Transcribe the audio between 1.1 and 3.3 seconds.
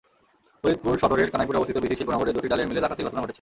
কানাইপুরে অবস্থিত বিসিক শিল্পনগরের দুটি ডালের মিলে ডাকাতির ঘটনা ঘটেছে।